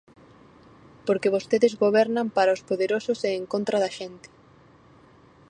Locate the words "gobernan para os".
1.83-2.65